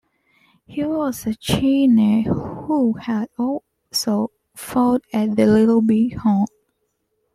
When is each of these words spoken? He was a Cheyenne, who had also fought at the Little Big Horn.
He 0.65 0.83
was 0.83 1.27
a 1.27 1.35
Cheyenne, 1.39 2.23
who 2.23 2.93
had 2.93 3.29
also 3.37 4.31
fought 4.55 5.03
at 5.13 5.35
the 5.35 5.45
Little 5.45 5.83
Big 5.83 6.15
Horn. 6.15 6.47